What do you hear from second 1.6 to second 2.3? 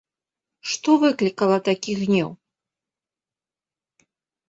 такі гнеў?